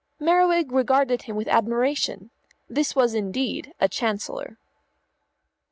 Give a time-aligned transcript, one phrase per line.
[0.19, 2.31] Merriwig regarded him with admiration.
[2.67, 4.57] This was indeed a Chancellor.